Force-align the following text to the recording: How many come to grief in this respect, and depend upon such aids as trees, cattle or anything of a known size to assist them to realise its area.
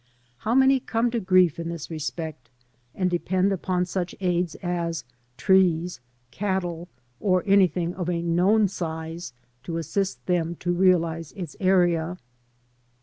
How 0.37 0.55
many 0.55 0.79
come 0.79 1.11
to 1.11 1.19
grief 1.19 1.59
in 1.59 1.69
this 1.69 1.91
respect, 1.91 2.49
and 2.95 3.07
depend 3.07 3.51
upon 3.53 3.85
such 3.85 4.15
aids 4.19 4.55
as 4.63 5.03
trees, 5.37 5.99
cattle 6.31 6.87
or 7.19 7.43
anything 7.45 7.93
of 7.93 8.09
a 8.09 8.23
known 8.23 8.67
size 8.67 9.31
to 9.61 9.77
assist 9.77 10.25
them 10.25 10.55
to 10.55 10.71
realise 10.73 11.33
its 11.33 11.55
area. 11.59 12.17